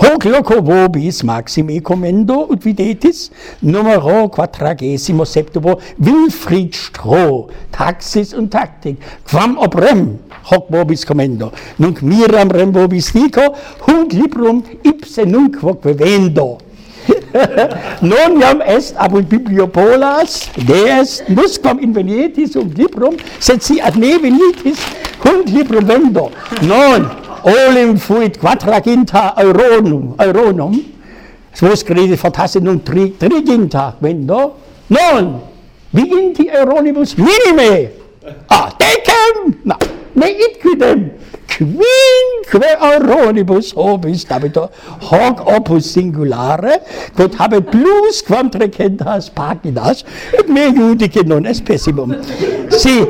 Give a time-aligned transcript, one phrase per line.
[0.00, 3.28] Hoc loco vobis maximi commendo ut videtis
[3.60, 8.96] numero quadragesimo septuo Wilfried Stroh taxis und Taktik,
[9.28, 10.16] quam ob rem
[10.48, 11.52] hoc vobis commendo.
[11.76, 13.44] Nunc miram rem vobis dico
[13.84, 16.58] hunc librum ipse nunc quoque vivendo.
[18.00, 24.16] Non iam est ab und bibliopolas deest in invenietis um librum sed si ad ne
[24.16, 24.80] venitis
[25.24, 26.30] hunc librum vendo.
[26.62, 30.80] Non olim fuit quadraginta euronum, euronum,
[31.52, 34.54] Svos crede fortasse nun tri, triginta, quendo,
[34.86, 35.40] non,
[35.90, 37.90] viginti euronibus minime,
[38.48, 39.76] ah, decem, na,
[40.14, 41.10] ne idquidem,
[41.60, 44.70] quinque auronibus hobis dabito
[45.10, 46.80] hoc opus singulare,
[47.16, 52.16] quod habe plus quam trecentas paginas, et me judice non est pessimum.
[52.70, 53.00] Si,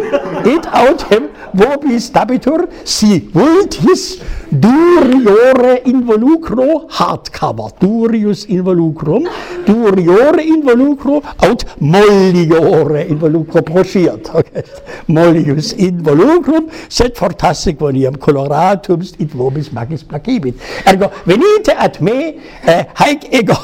[0.45, 4.19] et autem vobis dabitur, si vultis
[4.51, 9.29] duriore involucro hardcover, durius involucrum,
[9.65, 14.31] duriore involucro aut molliore involucro broschiert.
[14.41, 14.63] Okay.
[15.07, 20.57] Mollius involucrum, sed fortasse quoniam coloratum id vobis magis placebit.
[20.87, 23.59] Ergo, venite ad me, eh, haec ego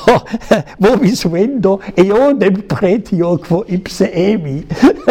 [0.82, 4.66] vobis vendo eodem pretio quo ipse evi.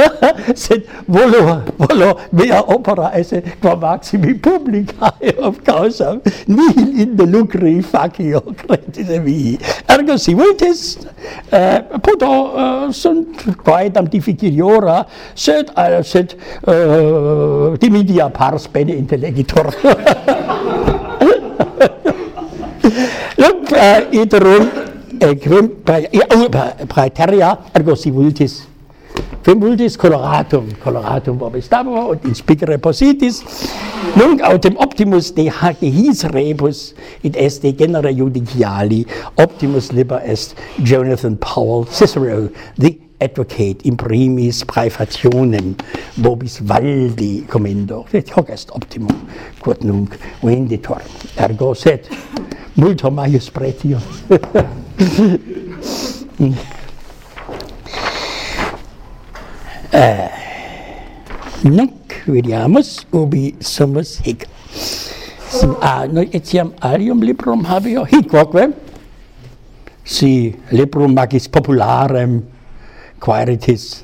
[0.54, 5.34] sed volo, volo mea opera esse qua maximi publicae
[5.66, 9.58] cosa nihil in de lucri facio credit vi
[9.90, 10.98] ergo si vultis
[11.52, 16.36] eh, puto uh, eh, sunt quaedam difficiliora sed uh, sed
[16.68, 19.74] eh, uh, dimidia pars bene intellegitor.
[23.42, 24.70] Lump uh, iterum
[25.20, 25.72] equim
[26.36, 26.50] um,
[26.88, 28.75] praeteria ergo si vultis
[29.46, 33.44] Tumultis coloratum, coloratum vobis dabor, und in spic repositis,
[34.18, 39.06] nunc autem optimus de hac his rebus, id est de genera judiciali,
[39.38, 45.78] optimus liber est Jonathan Powell Cicero, the advocate in primis praefationem
[46.18, 49.30] vobis valdi commendo, et hoc est optimum,
[49.62, 51.06] quod nunc venditor,
[51.38, 52.10] ergo sed,
[52.76, 54.02] multo maius pretio.
[59.96, 60.28] Eh,
[61.64, 64.44] nec vidiamus ubi sumus hic.
[65.48, 68.72] Sum a noi etiam alium librum habeo hic quoque eh?
[70.04, 72.44] si librum magis popularem
[73.24, 74.04] quaeritis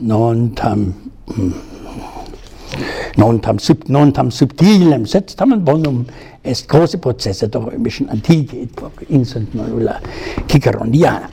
[0.00, 0.88] non tam
[1.28, 1.52] mm,
[3.20, 6.06] non tam sub non tam subtilem sed tamen bonum
[6.42, 10.00] est grosse processe do mission antique et quoque in sunt nulla
[10.48, 11.30] ciceroniana.